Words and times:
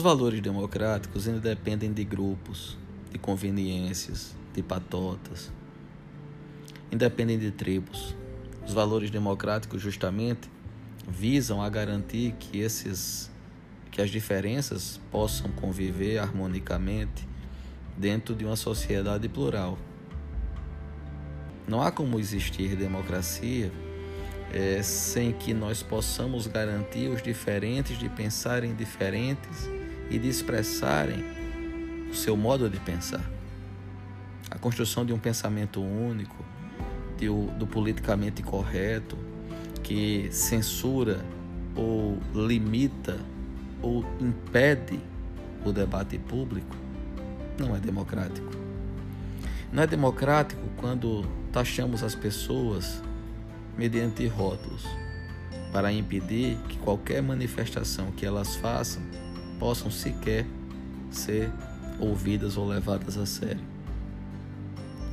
Os 0.00 0.04
valores 0.04 0.40
democráticos 0.40 1.26
independem 1.26 1.92
de 1.92 2.04
grupos, 2.04 2.78
de 3.12 3.18
conveniências, 3.18 4.34
de 4.54 4.62
patotas, 4.62 5.52
independem 6.90 7.38
de 7.38 7.50
tribos. 7.50 8.16
Os 8.66 8.72
valores 8.72 9.10
democráticos 9.10 9.82
justamente 9.82 10.50
visam 11.06 11.60
a 11.60 11.68
garantir 11.68 12.32
que 12.40 12.60
esses 12.60 13.30
que 13.90 14.00
as 14.00 14.08
diferenças 14.08 14.98
possam 15.10 15.50
conviver 15.50 16.16
harmonicamente 16.16 17.28
dentro 17.94 18.34
de 18.34 18.46
uma 18.46 18.56
sociedade 18.56 19.28
plural. 19.28 19.78
Não 21.68 21.82
há 21.82 21.92
como 21.92 22.18
existir 22.18 22.74
democracia 22.74 23.70
é, 24.50 24.82
sem 24.82 25.30
que 25.30 25.52
nós 25.52 25.82
possamos 25.82 26.46
garantir 26.46 27.08
os 27.08 27.22
diferentes 27.22 27.98
de 27.98 28.08
pensarem 28.08 28.74
diferentes 28.74 29.68
e 30.10 30.18
de 30.18 30.28
expressarem 30.28 31.24
o 32.10 32.14
seu 32.14 32.36
modo 32.36 32.68
de 32.68 32.78
pensar. 32.80 33.24
A 34.50 34.58
construção 34.58 35.06
de 35.06 35.12
um 35.12 35.18
pensamento 35.18 35.80
único, 35.80 36.44
de, 37.16 37.26
do 37.26 37.66
politicamente 37.66 38.42
correto, 38.42 39.16
que 39.82 40.28
censura 40.32 41.24
ou 41.76 42.18
limita 42.34 43.18
ou 43.80 44.04
impede 44.20 44.98
o 45.64 45.72
debate 45.72 46.18
público, 46.18 46.76
não 47.58 47.76
é 47.76 47.78
democrático. 47.78 48.50
Não 49.72 49.82
é 49.82 49.86
democrático 49.86 50.62
quando 50.76 51.24
taxamos 51.52 52.02
as 52.02 52.14
pessoas 52.14 53.00
mediante 53.78 54.26
rótulos 54.26 54.84
para 55.72 55.92
impedir 55.92 56.56
que 56.68 56.76
qualquer 56.78 57.22
manifestação 57.22 58.10
que 58.10 58.26
elas 58.26 58.56
façam 58.56 59.02
possam 59.60 59.90
sequer 59.90 60.46
ser 61.10 61.50
ouvidas 61.98 62.56
ou 62.56 62.66
levadas 62.66 63.18
a 63.18 63.26
sério. 63.26 63.60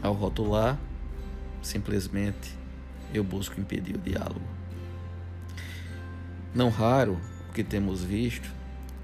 Ao 0.00 0.12
rotular, 0.14 0.78
simplesmente 1.60 2.56
eu 3.12 3.24
busco 3.24 3.60
impedir 3.60 3.96
o 3.96 3.98
diálogo. 3.98 4.46
Não 6.54 6.70
raro, 6.70 7.18
o 7.50 7.52
que 7.52 7.64
temos 7.64 8.02
visto 8.02 8.48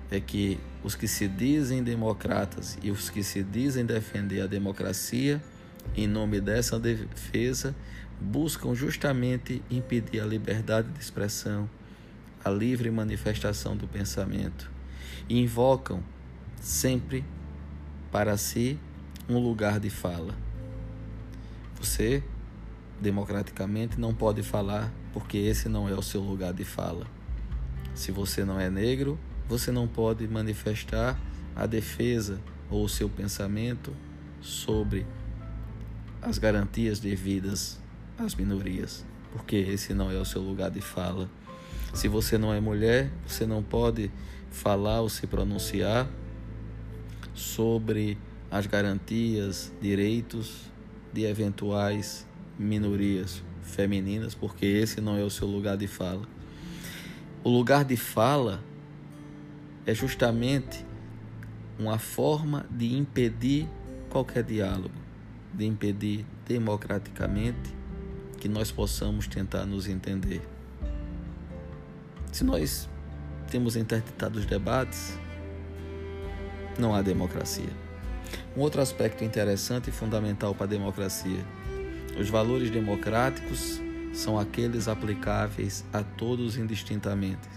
é 0.08 0.20
que 0.20 0.58
os 0.84 0.94
que 0.94 1.08
se 1.08 1.26
dizem 1.26 1.82
democratas 1.82 2.78
e 2.80 2.92
os 2.92 3.10
que 3.10 3.24
se 3.24 3.42
dizem 3.42 3.84
defender 3.84 4.40
a 4.40 4.46
democracia, 4.46 5.42
em 5.96 6.06
nome 6.06 6.40
dessa 6.40 6.78
defesa, 6.78 7.74
buscam 8.20 8.72
justamente 8.74 9.60
impedir 9.68 10.20
a 10.20 10.26
liberdade 10.26 10.88
de 10.88 11.00
expressão, 11.00 11.68
a 12.44 12.50
livre 12.50 12.90
manifestação 12.90 13.76
do 13.76 13.88
pensamento 13.88 14.73
e 15.28 15.40
invocam 15.40 16.02
sempre 16.60 17.24
para 18.10 18.36
si 18.36 18.78
um 19.28 19.38
lugar 19.38 19.80
de 19.80 19.90
fala. 19.90 20.34
Você, 21.80 22.22
democraticamente, 23.00 23.98
não 23.98 24.14
pode 24.14 24.42
falar 24.42 24.92
porque 25.12 25.38
esse 25.38 25.68
não 25.68 25.88
é 25.88 25.94
o 25.94 26.02
seu 26.02 26.20
lugar 26.20 26.52
de 26.52 26.64
fala. 26.64 27.06
Se 27.94 28.10
você 28.10 28.44
não 28.44 28.58
é 28.58 28.68
negro, 28.68 29.18
você 29.48 29.70
não 29.70 29.86
pode 29.86 30.26
manifestar 30.26 31.18
a 31.54 31.66
defesa 31.66 32.40
ou 32.70 32.84
o 32.84 32.88
seu 32.88 33.08
pensamento 33.08 33.94
sobre 34.40 35.06
as 36.20 36.38
garantias 36.38 36.98
devidas 36.98 37.78
às 38.18 38.34
minorias, 38.34 39.04
porque 39.32 39.56
esse 39.56 39.92
não 39.92 40.10
é 40.10 40.16
o 40.16 40.24
seu 40.24 40.40
lugar 40.40 40.70
de 40.70 40.80
fala. 40.80 41.28
Se 41.94 42.08
você 42.08 42.36
não 42.36 42.52
é 42.52 42.60
mulher, 42.60 43.08
você 43.24 43.46
não 43.46 43.62
pode 43.62 44.10
falar 44.50 45.00
ou 45.00 45.08
se 45.08 45.28
pronunciar 45.28 46.08
sobre 47.32 48.18
as 48.50 48.66
garantias, 48.66 49.72
direitos 49.80 50.70
de 51.12 51.24
eventuais 51.24 52.26
minorias 52.58 53.42
femininas, 53.62 54.34
porque 54.34 54.66
esse 54.66 55.00
não 55.00 55.16
é 55.16 55.22
o 55.22 55.30
seu 55.30 55.46
lugar 55.46 55.76
de 55.76 55.86
fala. 55.86 56.26
O 57.44 57.48
lugar 57.48 57.84
de 57.84 57.96
fala 57.96 58.62
é 59.86 59.94
justamente 59.94 60.84
uma 61.78 61.98
forma 61.98 62.66
de 62.70 62.92
impedir 62.96 63.68
qualquer 64.10 64.42
diálogo, 64.42 64.94
de 65.52 65.64
impedir 65.64 66.26
democraticamente 66.46 67.72
que 68.38 68.48
nós 68.48 68.72
possamos 68.72 69.28
tentar 69.28 69.64
nos 69.64 69.88
entender. 69.88 70.42
Se 72.34 72.42
nós 72.42 72.88
temos 73.48 73.76
interditado 73.76 74.40
os 74.40 74.44
debates, 74.44 75.16
não 76.76 76.92
há 76.92 77.00
democracia. 77.00 77.70
Um 78.56 78.60
outro 78.60 78.80
aspecto 78.80 79.22
interessante 79.22 79.90
e 79.90 79.92
fundamental 79.92 80.52
para 80.52 80.64
a 80.64 80.68
democracia: 80.68 81.46
os 82.18 82.28
valores 82.28 82.72
democráticos 82.72 83.80
são 84.12 84.36
aqueles 84.36 84.88
aplicáveis 84.88 85.84
a 85.92 86.02
todos 86.02 86.56
indistintamente. 86.56 87.48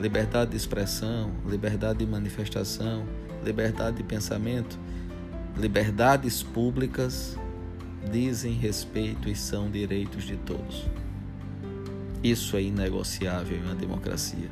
Liberdade 0.00 0.50
de 0.50 0.56
expressão, 0.56 1.32
liberdade 1.46 2.00
de 2.00 2.06
manifestação, 2.06 3.06
liberdade 3.44 3.98
de 3.98 4.02
pensamento, 4.02 4.76
liberdades 5.56 6.42
públicas 6.42 7.38
dizem 8.10 8.54
respeito 8.54 9.28
e 9.28 9.36
são 9.36 9.70
direitos 9.70 10.24
de 10.24 10.36
todos. 10.38 10.84
Isso 12.22 12.56
é 12.56 12.62
inegociável 12.62 13.58
em 13.58 13.62
uma 13.62 13.74
democracia. 13.74 14.48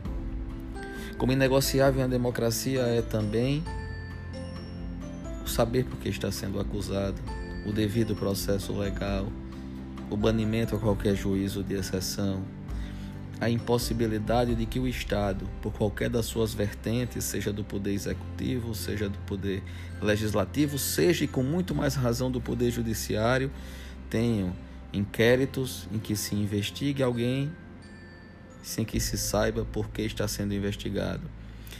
Como 1.16 1.30
inegociável 1.32 2.00
em 2.00 2.04
uma 2.04 2.08
democracia 2.08 2.80
é 2.80 3.00
também 3.00 3.62
o 5.44 5.48
saber 5.48 5.84
por 5.84 5.98
que 5.98 6.08
está 6.08 6.32
sendo 6.32 6.58
acusado, 6.58 7.20
o 7.64 7.72
devido 7.72 8.16
processo 8.16 8.72
legal, 8.72 9.28
o 10.10 10.16
banimento 10.16 10.74
a 10.74 10.78
qualquer 10.80 11.14
juízo 11.14 11.62
de 11.62 11.74
exceção, 11.74 12.42
a 13.40 13.48
impossibilidade 13.48 14.56
de 14.56 14.66
que 14.66 14.80
o 14.80 14.88
Estado, 14.88 15.46
por 15.62 15.72
qualquer 15.72 16.10
das 16.10 16.26
suas 16.26 16.52
vertentes, 16.52 17.22
seja 17.24 17.52
do 17.52 17.62
poder 17.62 17.92
executivo, 17.92 18.74
seja 18.74 19.08
do 19.08 19.18
poder 19.20 19.62
legislativo, 20.02 20.76
seja 20.76 21.24
e 21.24 21.28
com 21.28 21.42
muito 21.42 21.74
mais 21.74 21.94
razão 21.94 22.30
do 22.30 22.40
poder 22.40 22.70
judiciário, 22.72 23.50
tenham 24.10 24.52
inquéritos 24.92 25.88
em 25.92 25.98
que 25.98 26.16
se 26.16 26.34
investigue 26.34 27.02
alguém 27.02 27.50
sem 28.62 28.84
que 28.84 29.00
se 29.00 29.16
saiba 29.16 29.64
por 29.64 29.88
que 29.90 30.02
está 30.02 30.26
sendo 30.28 30.54
investigado, 30.54 31.22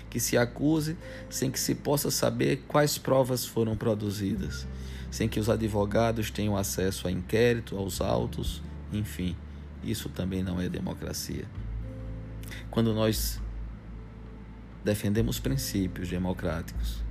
que 0.08 0.18
se 0.18 0.36
acuse 0.36 0.96
sem 1.28 1.50
que 1.50 1.60
se 1.60 1.74
possa 1.74 2.10
saber 2.10 2.64
quais 2.66 2.98
provas 2.98 3.46
foram 3.46 3.76
produzidas 3.76 4.66
sem 5.10 5.28
que 5.28 5.40
os 5.40 5.50
advogados 5.50 6.30
tenham 6.30 6.56
acesso 6.56 7.08
a 7.08 7.10
inquérito, 7.10 7.76
aos 7.76 8.00
autos, 8.00 8.62
enfim, 8.92 9.36
isso 9.82 10.08
também 10.08 10.42
não 10.42 10.60
é 10.60 10.68
democracia. 10.68 11.46
Quando 12.70 12.94
nós 12.94 13.40
defendemos 14.84 15.40
princípios 15.40 16.08
democráticos, 16.08 17.02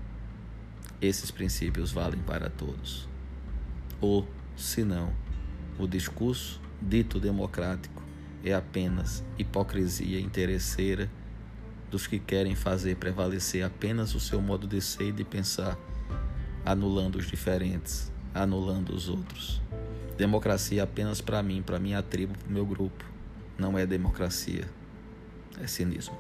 esses 1.02 1.30
princípios 1.30 1.92
valem 1.92 2.22
para 2.22 2.50
todos. 2.50 3.08
Ou, 4.00 4.28
se 4.56 4.84
não, 4.84 5.14
o 5.78 5.86
discurso 5.86 6.62
dito 6.82 7.20
democrático 7.20 8.02
é 8.44 8.54
apenas 8.54 9.24
hipocrisia 9.38 10.20
interesseira 10.20 11.10
dos 11.90 12.08
que 12.08 12.20
querem 12.20 12.56
fazer 12.56 12.96
prevalecer 12.96 13.64
apenas 13.64 14.14
o 14.14 14.20
seu 14.20 14.42
modo 14.42 14.68
de 14.68 14.82
ser 14.82 15.10
e 15.10 15.12
de 15.12 15.24
pensar 15.24 15.78
anulando 16.66 17.18
os 17.18 17.28
diferentes, 17.28 18.12
anulando 18.34 18.94
os 18.94 19.10
outros. 19.10 19.62
Democracia 20.18 20.84
apenas 20.84 21.22
para 21.22 21.42
mim, 21.42 21.62
para 21.62 21.80
minha 21.80 22.02
tribo, 22.04 22.38
para 22.38 22.50
o 22.50 22.52
meu 22.52 22.66
grupo. 22.66 23.06
Não 23.58 23.78
é 23.78 23.86
democracia, 23.86 24.70
é 25.62 25.68
cinismo. 25.68 26.18